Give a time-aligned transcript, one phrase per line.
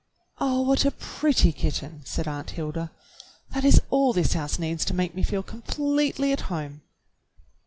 [0.39, 2.89] "Oh, what a pretty kitten!" said Aunt Hilda.
[3.51, 6.81] "That is all this house needs to make me feel com pletely at home."